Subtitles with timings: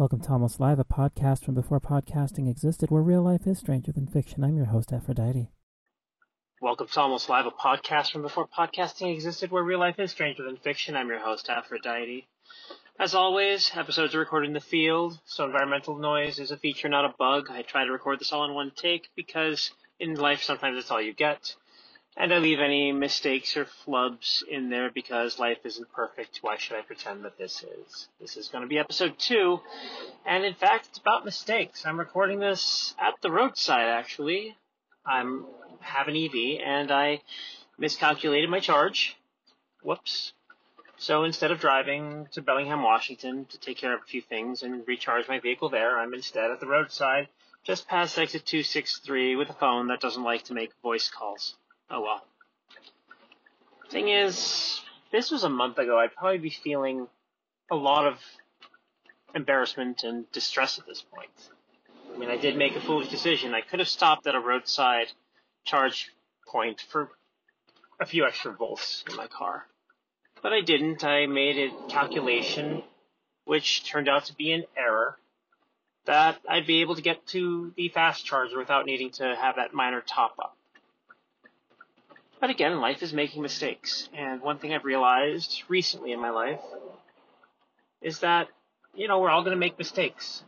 [0.00, 3.92] Welcome to Almost Live, a podcast from before podcasting existed, where real life is stranger
[3.92, 4.42] than fiction.
[4.42, 5.50] I'm your host, Aphrodite.
[6.62, 10.42] Welcome to Almost Live, a podcast from before podcasting existed, where real life is stranger
[10.42, 10.96] than fiction.
[10.96, 12.26] I'm your host, Aphrodite.
[12.98, 17.04] As always, episodes are recorded in the field, so environmental noise is a feature, not
[17.04, 17.50] a bug.
[17.50, 21.02] I try to record this all in one take because in life sometimes it's all
[21.02, 21.54] you get.
[22.16, 26.38] And I leave any mistakes or flubs in there because life isn't perfect.
[26.42, 28.08] Why should I pretend that this is?
[28.20, 29.60] This is going to be episode two.
[30.26, 31.86] And in fact, it's about mistakes.
[31.86, 34.56] I'm recording this at the roadside, actually.
[35.06, 35.46] I'm
[35.80, 37.22] have an EV and I
[37.78, 39.16] miscalculated my charge.
[39.82, 40.32] Whoops.
[40.98, 44.86] So instead of driving to Bellingham, Washington to take care of a few things and
[44.86, 47.28] recharge my vehicle there, I'm instead at the roadside
[47.64, 51.56] just past exit 263 with a phone that doesn't like to make voice calls.
[51.90, 52.22] Oh well.
[53.90, 55.98] Thing is, this was a month ago.
[55.98, 57.08] I'd probably be feeling
[57.70, 58.18] a lot of
[59.34, 61.30] embarrassment and distress at this point.
[62.14, 63.54] I mean, I did make a foolish decision.
[63.54, 65.08] I could have stopped at a roadside
[65.64, 66.12] charge
[66.46, 67.10] point for
[68.00, 69.66] a few extra volts in my car.
[70.42, 71.04] But I didn't.
[71.04, 72.82] I made a calculation
[73.44, 75.18] which turned out to be an error
[76.06, 79.74] that I'd be able to get to the fast charger without needing to have that
[79.74, 80.56] minor top up.
[82.40, 84.08] But again, life is making mistakes.
[84.16, 86.60] And one thing I've realized recently in my life
[88.00, 88.48] is that,
[88.94, 90.42] you know, we're all going to make mistakes.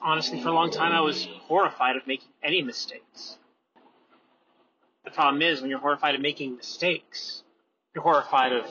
[0.00, 3.38] Honestly, for a long time, I was horrified of making any mistakes.
[5.04, 7.42] The problem is, when you're horrified of making mistakes,
[7.94, 8.66] you're horrified of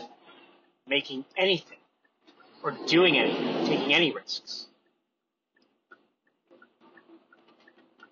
[0.88, 1.78] making anything,
[2.64, 4.68] or doing anything, taking any risks.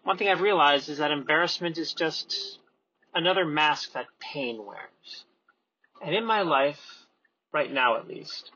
[0.04, 2.60] One thing I've realized is that embarrassment is just
[3.18, 5.26] another mask that pain wears.
[6.04, 6.80] And in my life,
[7.52, 8.52] right now at least,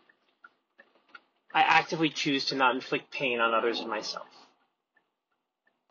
[1.53, 4.27] I actively choose to not inflict pain on others and myself.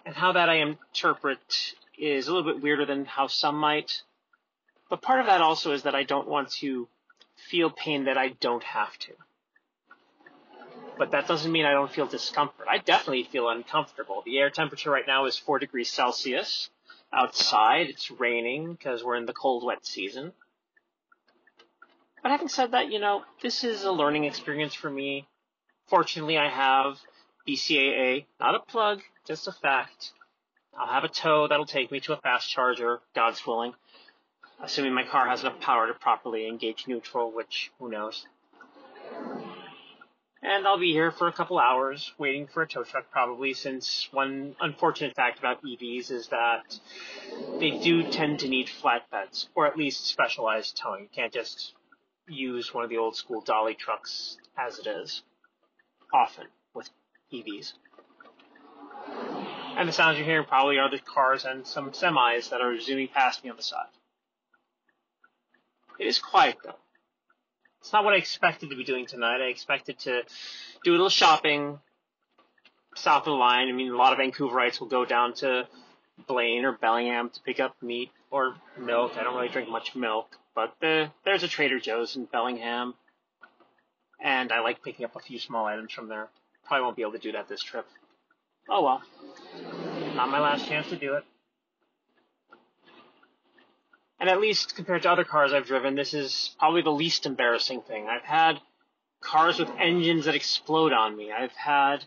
[0.06, 4.02] And how that I interpret is a little bit weirder than how some might.
[4.88, 6.88] But part of that also is that I don't want to
[7.50, 9.12] feel pain that I don't have to.
[10.96, 12.66] But that doesn't mean I don't feel discomfort.
[12.68, 14.22] I definitely feel uncomfortable.
[14.24, 16.70] The air temperature right now is 4 degrees Celsius
[17.12, 17.88] outside.
[17.88, 20.32] It's raining because we're in the cold, wet season.
[22.22, 25.26] But having said that, you know, this is a learning experience for me.
[25.88, 26.98] Fortunately, I have
[27.48, 30.12] BCAA, not a plug, just a fact.
[30.78, 33.74] I'll have a tow that'll take me to a fast charger, God's willing,
[34.62, 38.26] assuming my car has enough power to properly engage neutral, which who knows.
[40.42, 44.08] And I'll be here for a couple hours waiting for a tow truck probably since
[44.10, 46.78] one unfortunate fact about EVs is that
[47.58, 51.02] they do tend to need flatbeds or at least specialized towing.
[51.02, 51.74] You can't just
[52.26, 55.22] use one of the old school dolly trucks as it is
[56.14, 56.88] often with
[57.32, 57.74] EVs.
[59.76, 63.08] And the sounds you're hearing probably are the cars and some semis that are zooming
[63.08, 63.86] past me on the side.
[65.98, 66.76] It is quiet though.
[67.80, 69.40] It's not what I expected to be doing tonight.
[69.40, 70.22] I expected to
[70.84, 71.78] do a little shopping
[72.94, 73.68] south of the line.
[73.68, 75.66] I mean, a lot of Vancouverites will go down to
[76.26, 79.12] Blaine or Bellingham to pick up meat or milk.
[79.16, 82.94] I don't really drink much milk, but the, there's a Trader Joe's in Bellingham,
[84.22, 86.28] and I like picking up a few small items from there.
[86.66, 87.86] Probably won't be able to do that this trip.
[88.68, 89.02] Oh well.
[90.14, 91.24] Not my last chance to do it.
[94.20, 97.80] And at least compared to other cars I've driven, this is probably the least embarrassing
[97.80, 98.06] thing.
[98.06, 98.60] I've had
[99.22, 101.32] cars with engines that explode on me.
[101.32, 102.04] I've had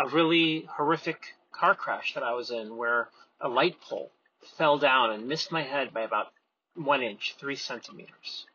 [0.00, 3.08] a really horrific car crash that I was in where
[3.40, 4.10] a light pole
[4.58, 6.32] fell down and missed my head by about
[6.74, 8.46] one inch, three centimeters.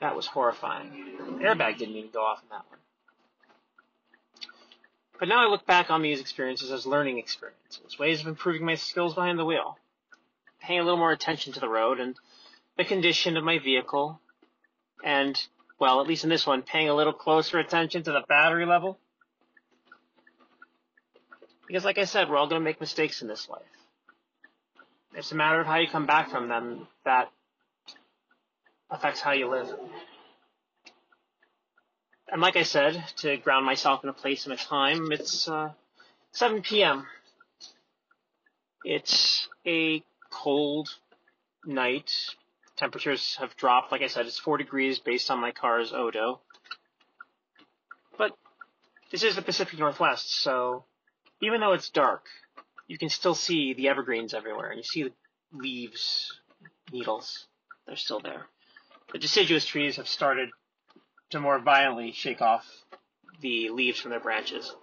[0.00, 1.16] That was horrifying.
[1.40, 2.78] Airbag didn't even go off in that one.
[5.18, 8.74] But now I look back on these experiences as learning experiences, ways of improving my
[8.74, 9.78] skills behind the wheel
[10.60, 12.16] paying a little more attention to the road and
[12.76, 14.20] the condition of my vehicle,
[15.04, 15.40] and,
[15.78, 18.98] well, at least in this one, paying a little closer attention to the battery level.
[21.66, 23.62] Because, like I said, we're all going to make mistakes in this life.
[25.14, 27.30] It's a matter of how you come back from them that
[28.90, 29.68] affects how you live.
[32.30, 35.70] And like I said, to ground myself in a place and a time, it's uh,
[36.32, 37.06] 7 p.m.
[38.84, 40.88] It's a cold
[41.64, 42.12] night.
[42.76, 43.90] Temperatures have dropped.
[43.90, 46.40] Like I said, it's 4 degrees based on my car's odo.
[48.16, 48.36] But
[49.10, 50.84] this is the Pacific Northwest, so
[51.40, 52.26] even though it's dark,
[52.86, 55.12] you can still see the evergreens everywhere, and you see the
[55.52, 56.40] leaves,
[56.92, 57.46] needles.
[57.86, 58.46] They're still there.
[59.12, 60.50] The deciduous trees have started
[61.30, 62.64] to more violently shake off
[63.40, 64.74] the leaves from their branches.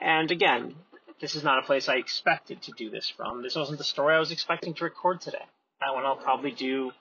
[0.00, 0.74] And again,
[1.20, 3.42] this is not a place I expected to do this from.
[3.42, 5.44] This wasn't the story I was expecting to record today.
[5.80, 6.92] That one I'll probably do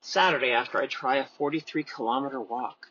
[0.00, 2.86] Saturday after I try a 43 kilometer walk.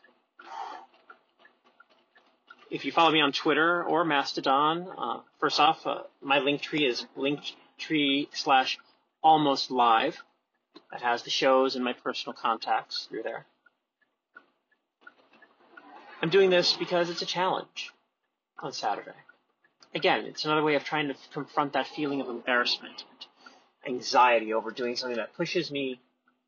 [2.70, 6.84] If you follow me on Twitter or Mastodon, uh, first off, uh, my link tree
[6.84, 8.78] is linktree slash
[9.22, 10.16] almost live.
[10.90, 13.46] That has the shows and my personal contacts through there.
[16.22, 17.92] I'm doing this because it's a challenge
[18.58, 19.12] on Saturday.
[19.96, 23.04] Again, it's another way of trying to confront that feeling of embarrassment
[23.82, 25.98] and anxiety over doing something that pushes me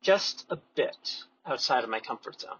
[0.03, 2.59] just a bit outside of my comfort zone.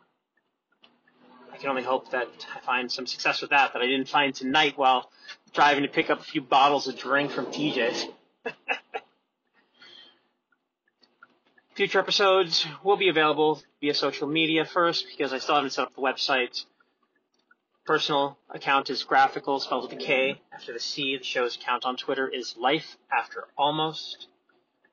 [1.54, 4.34] I can only hope that I find some success with that that I didn't find
[4.34, 5.12] tonight while
[5.54, 8.08] driving to pick up a few bottles of drink from TJ's.
[11.76, 15.94] Future episodes will be available via social media first because I still haven't set up
[15.94, 16.66] the website
[17.90, 21.18] personal account is graphical, spelled with a K after the C.
[21.18, 24.28] The show's account on Twitter is life after almost.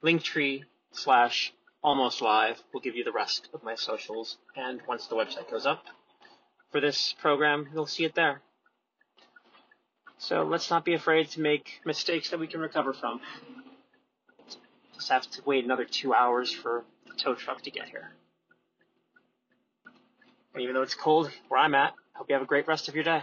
[0.03, 0.63] Linktree
[0.93, 1.53] slash
[1.85, 4.39] almost live will give you the rest of my socials.
[4.57, 5.85] And once the website goes up
[6.73, 8.41] for this program, you'll see it there.
[10.17, 13.21] So let's not be afraid to make mistakes that we can recover from.
[14.95, 18.13] Just have to wait another two hours for the tow truck to get here.
[20.55, 22.95] And even though it's cold where I'm at, Hope you have a great rest of
[22.95, 23.23] your day.